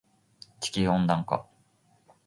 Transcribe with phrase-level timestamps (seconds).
[0.59, 1.45] 地球温暖化